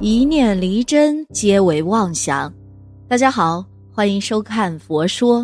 [0.00, 2.52] 一念离真，皆为妄想。
[3.08, 5.42] 大家好，欢迎收看《佛说》，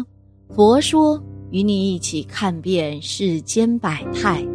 [0.54, 4.46] 佛说与你一起看遍世间百态。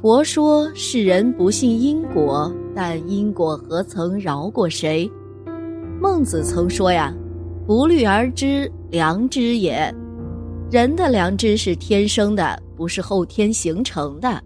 [0.00, 5.10] 佛说世人不信因果，但因果何曾饶过谁？
[6.00, 7.12] 孟子曾说呀
[7.66, 9.92] ：“不虑而知，良知也。”
[10.70, 14.40] 人的良知是天生的，不是后天形成的。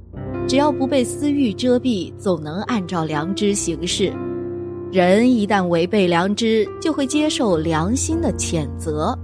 [0.49, 4.11] 只要不被私欲遮蔽，总能按照良知行事。
[4.91, 9.15] 人一旦违背良知，就会接受良心的谴责。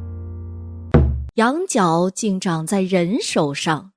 [1.37, 3.91] 羊角竟长在人手上。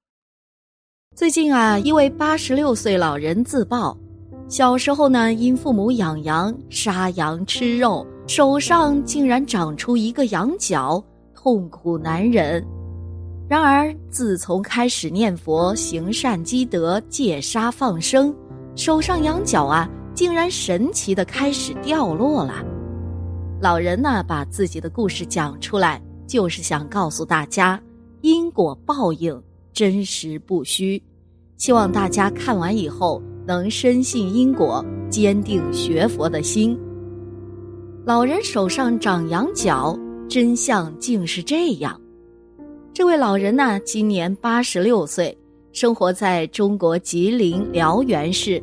[1.18, 3.98] 最近啊，一位八十六岁老人自曝，
[4.48, 11.04] 小时候呢，因父母养羊、杀羊吃肉，手上竟然长出一个羊角，
[11.36, 12.66] 痛苦难忍。
[13.50, 18.36] 然而，自从开始念佛、行善积德、戒杀放生，
[18.76, 22.56] 手上羊角啊，竟然神奇的开始掉落了。
[23.62, 27.82] 老人呢，把自己的故事讲出来，就是想告诉大家，
[28.20, 31.02] 因果报应真实不虚。
[31.56, 36.78] 希望大家看完以后能深信因果，坚定学佛的心。
[38.06, 42.00] 老人手上长羊角，真相竟是这样。
[42.98, 45.38] 这位老人呢，今年八十六岁，
[45.72, 48.60] 生活在中国吉林辽源市。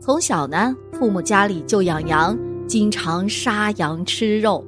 [0.00, 2.34] 从小呢，父母家里就养羊，
[2.66, 4.64] 经常杀羊吃肉。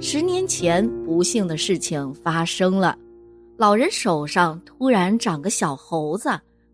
[0.00, 2.98] 十年前，不幸的事情发生了，
[3.56, 6.28] 老人手上突然长个小猴子，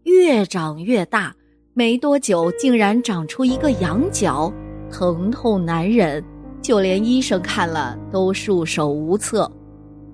[0.04, 1.36] 越长越大，
[1.74, 4.50] 没多久竟然长出一个羊角，
[4.90, 6.24] 疼痛难忍，
[6.62, 9.52] 就连医生看了都束手无策。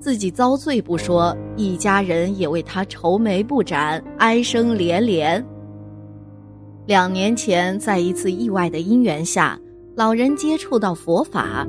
[0.00, 5.44] 自己遭罪不说，一家人也为他愁眉不展，哀声连连。
[6.86, 9.58] 两年前，在一次意外的因缘下，
[9.95, 11.67] 老人接触到佛法，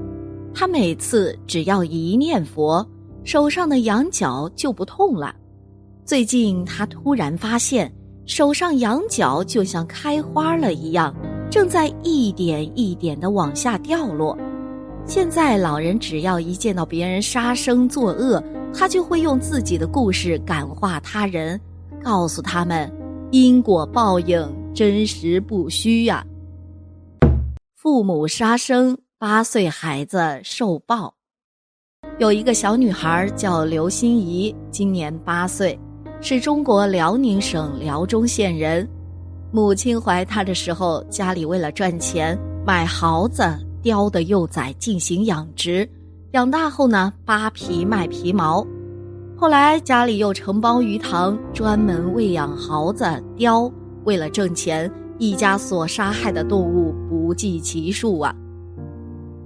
[0.54, 2.88] 他每次只要一念佛，
[3.24, 5.36] 手上的羊角就不痛了。
[6.06, 7.92] 最近，他突然发现
[8.26, 11.14] 手上羊角就像开花了一样，
[11.50, 14.38] 正在一点一点的往下掉落。
[15.10, 21.60] 现在老人只要一见到别人杀生作恶，他就会用自己的故事感化他人，
[22.04, 22.88] 告诉他们
[23.32, 26.24] 因果报应真实不虚呀。
[27.76, 31.16] 父母杀生，八岁孩子受报。
[32.20, 35.78] 有一个小女孩叫刘心怡，今年八岁，
[36.22, 38.88] 是中国辽宁省辽中县人。
[39.52, 43.44] 母亲怀她的时候，家里为了赚钱买豪子。
[43.82, 45.90] 雕的幼崽进行养殖，
[46.32, 48.66] 养大后呢，扒皮卖皮毛。
[49.36, 53.72] 后来家里又承包鱼塘，专门喂养耗子、雕。
[54.06, 58.36] 为了挣钱，一家所杀害的动物不计其数啊！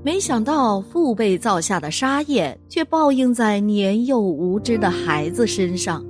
[0.03, 6.03] 没想到父辈造下的杀业，却报应在年幼无知的孩子身上。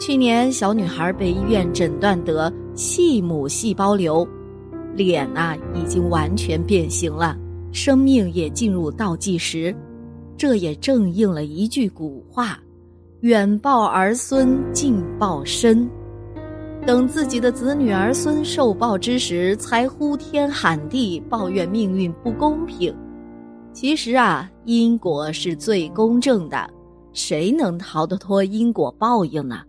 [0.00, 4.26] 去年，小女孩被医院诊断得细母细胞瘤。
[4.94, 7.36] 脸呐，已经完全变形了，
[7.72, 9.74] 生命也进入倒计时，
[10.36, 12.58] 这也正应了一句古话
[13.20, 15.88] ：“远报儿孙，近报身。”
[16.84, 22.94] 等自己的子女儿孙受报之时，才呼天喊地抱怨命运不公平。
[23.72, 26.68] 其实啊，因果是最公正的，
[27.12, 29.60] 谁能逃得脱因果报应呢？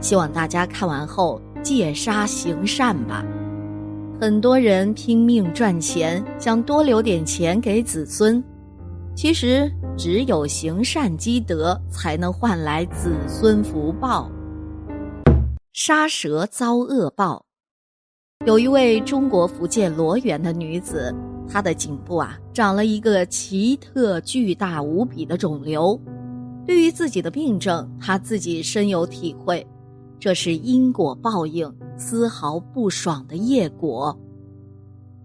[0.00, 3.24] 希望大家看完后戒杀行善吧。
[4.20, 8.42] 很多人拼命赚钱，想多留点钱给子孙。
[9.14, 14.30] 其实，只有行善积德，才能换来子孙福报。
[15.72, 17.44] 杀蛇遭恶报。
[18.46, 21.12] 有一位中国福建罗源的女子，
[21.48, 26.00] 她的颈部啊长了一个奇特巨大无比的肿瘤。
[26.64, 29.66] 对于自己的病症，她自己深有体会。
[30.24, 34.18] 这是因果报应，丝毫不爽的业果。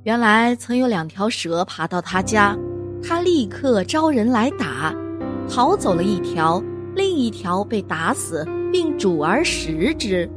[0.03, 2.53] 原来曾有两条蛇爬到他家，
[3.01, 4.93] 他立刻招人来打，
[5.47, 6.61] 逃走了一条，
[6.97, 10.29] 另一条被打死，并煮而食之。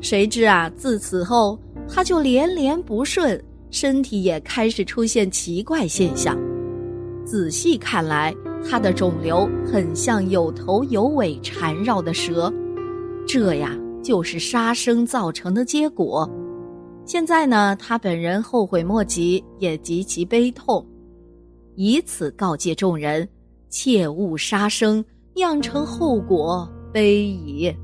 [0.00, 3.38] 谁知啊，自此后他就连连不顺，
[3.70, 6.38] 身体也开始出现奇怪现象。
[7.26, 8.34] 仔细看来，
[8.66, 12.50] 他的肿瘤很像有头有尾缠绕的蛇。
[13.26, 16.28] 这呀，就是杀生造成的结果。
[17.06, 20.86] 现在呢，他本人后悔莫及，也极其悲痛，
[21.74, 23.28] 以此告诫众人：
[23.68, 25.04] 切勿杀生，
[25.34, 27.74] 酿成后果悲矣。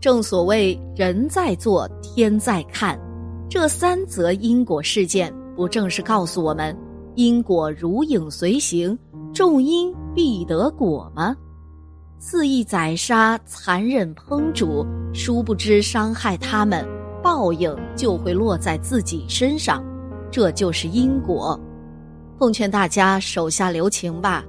[0.00, 3.00] 正所谓人在做，天在看，
[3.48, 6.76] 这三则因果事件，不正是告诉我们，
[7.14, 8.96] 因果如影随形，
[9.32, 11.34] 种因必得果吗？
[12.18, 16.86] 肆意宰杀、残忍烹煮，殊不知伤害他们，
[17.22, 19.84] 报应就会落在自己身上，
[20.30, 21.58] 这就是因果。
[22.38, 24.44] 奉劝大家手下留情吧。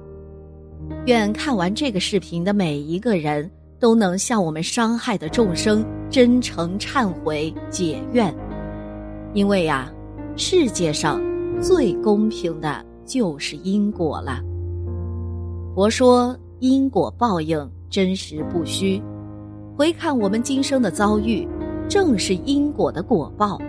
[1.06, 8.34] 愿看完这个视频的每一个人都能向我们伤害的众生真诚忏悔解怨，
[9.34, 9.92] 因为呀，
[10.36, 11.20] 世界上
[11.60, 14.40] 最公平的就是因果了。
[15.74, 19.02] 佛说因果报应真实不虚，
[19.76, 21.46] 回看我们今生的遭遇，
[21.88, 23.60] 正是因果的果报。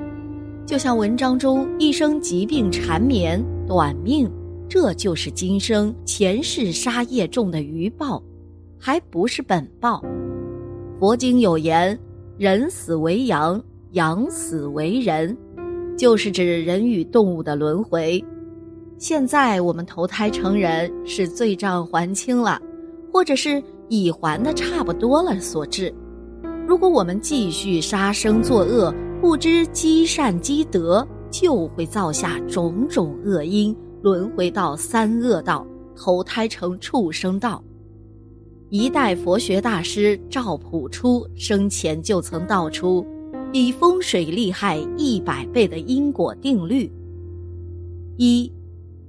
[0.65, 4.29] 就像文章中一生疾病缠绵，短命。
[4.69, 8.21] 这就是今生前世杀业重的余报，
[8.77, 10.03] 还不是本报。
[10.99, 11.97] 佛经有言
[12.37, 13.63] ：“人死为羊，
[13.93, 15.37] 羊死为人”，
[15.97, 18.21] 就是指人与动物的轮回。
[18.97, 22.59] 现在我们投胎成人是罪账还清了，
[23.17, 25.91] 或者是已还的差不多了所致。
[26.67, 33.75] 如果我们继续杀生作恶，不知积善积德，就会造下种种恶因。
[34.03, 35.65] 轮回到三恶道，
[35.95, 37.63] 投胎成畜生道。
[38.69, 43.03] 一代佛学大师赵朴初生前就曾道出，
[43.51, 46.87] 比风水厉害一百倍的因果定律。
[48.17, 48.53] 一，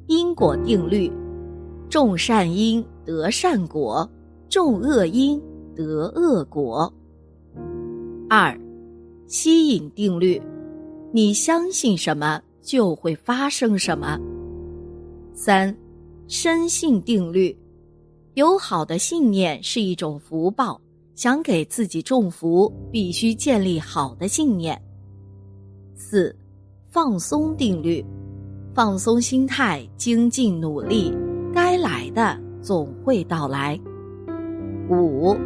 [0.07, 1.13] 因果定律：
[1.91, 4.07] 种善因得善果，
[4.51, 5.41] 种恶因
[5.75, 6.93] 得恶果。
[8.29, 8.55] 二，
[9.27, 10.39] 吸引定律：
[11.11, 14.19] 你相信什么，就会发生什么。
[15.33, 15.75] 三，
[16.27, 17.57] 深信定律，
[18.35, 20.79] 有好的信念是一种福报。
[21.15, 24.81] 想给自己种福，必须建立好的信念。
[25.97, 26.37] 四，
[26.91, 28.05] 放松定律，
[28.75, 31.13] 放松心态，精进努力，
[31.53, 33.79] 该来的总会到来。
[34.89, 35.37] 五，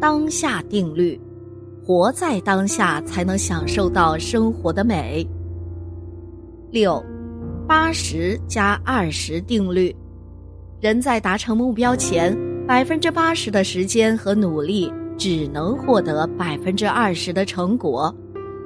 [0.00, 1.20] 当下定律，
[1.84, 5.26] 活在当下才能享受到生活的美。
[6.70, 7.02] 六。
[7.68, 9.94] 八十加二十定律，
[10.80, 12.36] 人在达成目标前，
[12.66, 18.12] 百分之八十的时间和努力只能获得百分之二十的成果，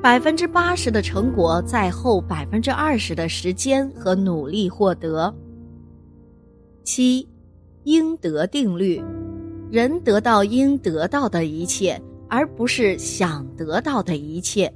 [0.03, 5.35] 百分之八十的成果在后百分之二十的时间和努力获得。
[6.83, 7.29] 七，
[7.85, 9.03] 应得定律，
[9.71, 14.73] 人得到应得到的一切，而不是想得到的一切。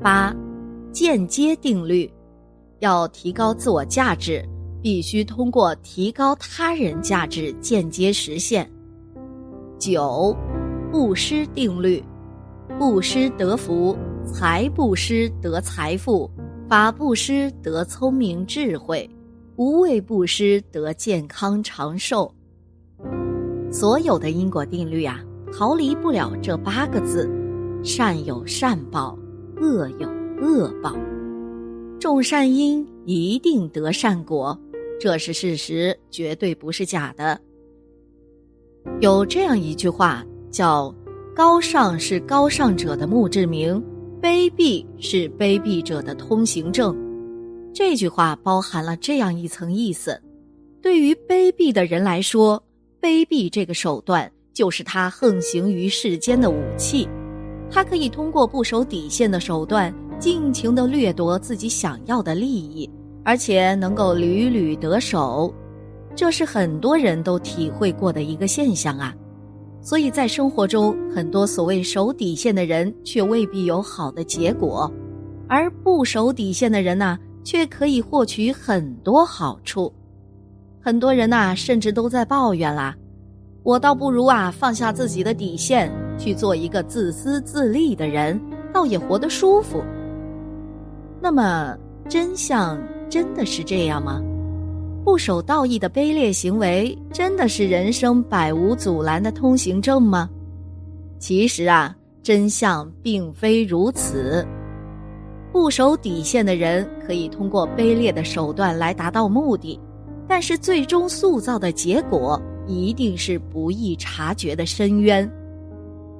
[0.00, 0.34] 八，
[0.92, 2.10] 间接定律。
[2.78, 4.42] 要提高自我价值，
[4.80, 8.66] 必须通过提高他人价值间接实现。
[9.78, 10.34] 九，
[10.90, 12.02] 布施定律：
[12.78, 13.94] 布施得福，
[14.24, 16.30] 财布施得财富，
[16.66, 19.08] 法布施得聪明智慧，
[19.60, 22.34] 无畏布施得健康长寿。
[23.70, 25.22] 所有的因果定律啊，
[25.52, 27.30] 逃离不了这八个字：
[27.84, 29.18] 善有善报，
[29.60, 30.08] 恶有
[30.40, 30.96] 恶报。
[31.98, 34.58] 种善因一定得善果，
[34.98, 37.38] 这是事实，绝对不是假的。
[39.00, 40.90] 有这样一句话叫
[41.36, 43.78] “高尚是高尚者的墓志铭，
[44.22, 46.96] 卑鄙是卑鄙者的通行证”。
[47.72, 50.20] 这句话包含了这样一层意思：
[50.82, 52.62] 对于卑鄙的人来说，
[53.00, 57.08] 卑鄙这个手段就是他横行于世间的武器，
[57.70, 59.94] 他可以通过不守底线的手段。
[60.18, 62.86] 尽情地掠夺自己想要的利益，
[63.24, 65.50] 而且能够屡屡得手，
[66.14, 69.14] 这是很多人都体会过的一个现象啊。
[69.80, 74.92] 所以在生活中，很多所谓守底线的人却未必有好的结果，
[75.48, 79.92] 而不守底线的人呢，却可以获取很多好处。
[80.80, 82.96] 很多人呐，甚至都在抱怨啦
[83.62, 88.40] ：“我倒不如啊，放下自己的底线，去做一个自私自利的人，
[88.72, 89.82] 倒也活得舒服。”
[91.20, 91.76] 那么，
[92.08, 92.80] 真相
[93.10, 94.22] 真的是这样吗？
[95.04, 100.28] 不守道义的卑劣行为，真的是人生百无阻拦的通行证吗？
[101.18, 104.46] 其实啊，真相并非如此。
[105.52, 109.78] 不守底线的人，可以通过卑劣的手段来达到目的，
[110.26, 115.30] 但是最终塑造的结果，一定是不易察觉的深渊，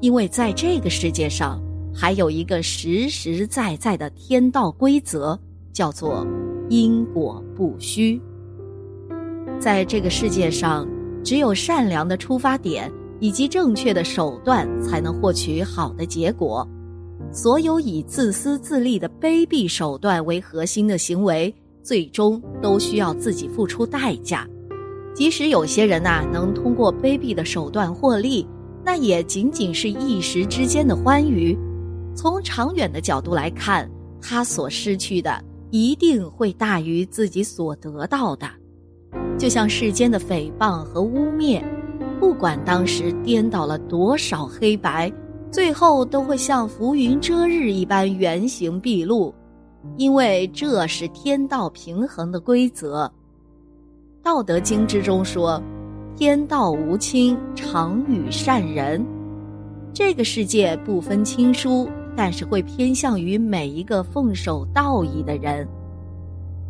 [0.01, 1.61] 因为在这个世界上。
[1.93, 5.37] 还有一个实实在在的天道规则，
[5.73, 6.25] 叫做
[6.69, 8.19] 因果不虚。
[9.59, 10.87] 在这个世界上，
[11.25, 16.67] 只有善良的出发点以及正确的手段，才能获取好的结果。
[17.33, 24.47] 所有以自私自利的卑鄙手段为核心的行为，最终都需要自己付出代价。
[25.15, 28.47] 即使有些人呐能通过卑鄙的手段获利，
[28.85, 31.57] 那也仅仅是一时之间的欢愉。
[32.17, 33.89] 从长远的角度来看，
[34.21, 38.49] 他所失去的一定会大于自己所得到的。
[39.39, 41.63] 就像世间的诽谤和污蔑，
[42.19, 45.13] 不管当时颠倒了多少黑白，
[45.51, 49.35] 最后都会像浮云遮日一般原形毕露，
[49.97, 53.07] 因为这是天道平衡的规则。
[54.23, 55.61] 《道德经》之中说
[56.15, 59.05] ：“天道无亲，常与善人。”
[59.93, 65.67] 这个世界不分亲疏，但是会偏向于每一个奉守道义的人。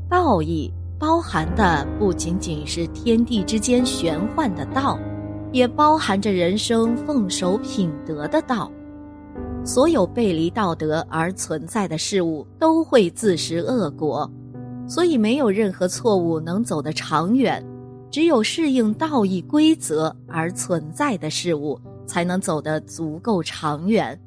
[0.09, 4.99] 道义包含的不仅仅是天地之间玄幻的道，
[5.53, 8.71] 也包含着人生奉守品德的道。
[9.65, 14.31] 所有背离道德而存在的事物，都会自食恶果。
[14.89, 17.65] 所以，没有任何错误能走得长远，
[18.11, 24.19] 只有适应道义规则而存在的事物，才能走得足够长远。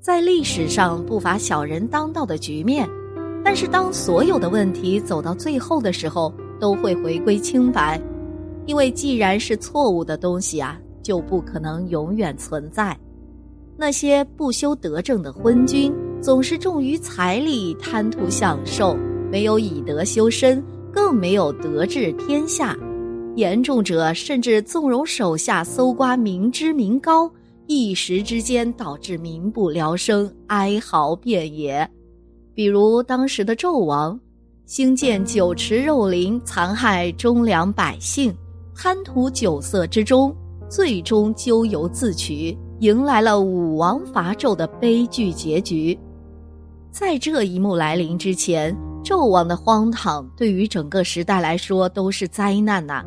[0.00, 2.88] 在历史上不乏小人当道的局面，
[3.44, 8.00] 但是当所有的问题走到最后的时候，都会回归清白，
[8.66, 12.96] 因为既然是错误的东西啊，就不可能永远存在。
[13.76, 18.96] 那些不修德政的昏君，总是重于财力，贪图享受。
[19.30, 22.76] 没有以德修身，更没有德治天下。
[23.34, 27.28] 严重者甚至纵容手下搜刮民脂民膏，
[27.66, 31.88] 一时之间导致民不聊生，哀嚎遍野。
[32.54, 34.18] 比如当时的纣王，
[34.66, 38.32] 兴建酒池肉林，残害忠良百姓，
[38.74, 40.34] 贪图酒色之中，
[40.68, 45.98] 最终咎由自取，迎来了武王伐纣的悲剧结局。
[46.90, 48.76] 在这一幕来临之前。
[49.04, 53.04] 纣王的荒唐，对于整个时代来说都是灾难呐，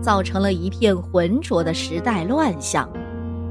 [0.00, 2.88] 造成了一片浑浊的时代乱象。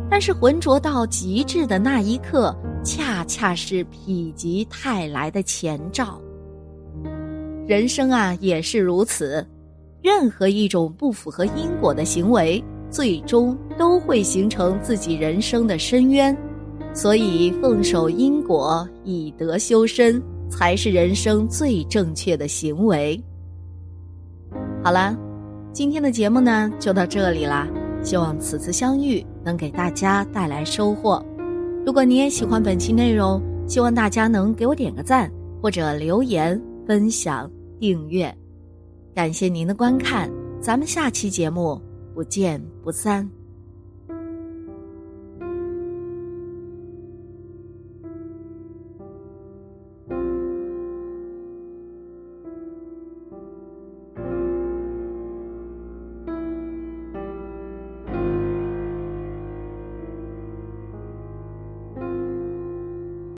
[0.09, 6.21] 但是浑浊到极致的那一刻，恰恰是否极泰来的前兆。
[7.67, 9.45] 人生啊，也是如此，
[10.01, 16.35] 任何一种不符合因果的行为，最终都会形成自己人生的深渊。
[16.93, 20.21] 所以，奉守因果，以德修身。
[20.49, 23.23] 才是人生最正确的行为。
[24.83, 25.15] 好了，
[25.71, 27.67] 今天的节目呢就到这里啦。
[28.01, 31.23] 希望此次相遇能给大家带来收获。
[31.85, 37.47] 如果你也喜欢本期内容，希望大家能给我点个赞，或者留言、分享、
[37.79, 38.35] 订阅。
[39.13, 41.81] 感谢您的观看，咱们下期节目
[42.13, 43.38] 不见不散。